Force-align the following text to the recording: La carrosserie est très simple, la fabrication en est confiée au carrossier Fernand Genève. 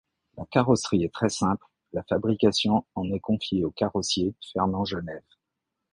La 0.35 0.47
carrosserie 0.47 1.03
est 1.03 1.13
très 1.13 1.29
simple, 1.29 1.63
la 1.93 2.01
fabrication 2.01 2.87
en 2.95 3.11
est 3.11 3.19
confiée 3.19 3.63
au 3.65 3.69
carrossier 3.69 4.33
Fernand 4.51 4.83
Genève. 4.83 5.21